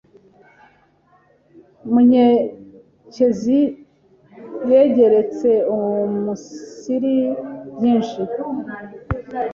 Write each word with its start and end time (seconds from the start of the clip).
Munyekezi 1.91 3.59
yegerutse 4.69 5.49
umunsiri 5.75 7.15
byinshi 7.75 8.21